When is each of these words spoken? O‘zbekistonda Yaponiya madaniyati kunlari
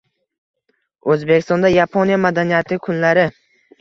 O‘zbekistonda 1.11 1.71
Yaponiya 1.73 2.21
madaniyati 2.25 2.81
kunlari 2.89 3.29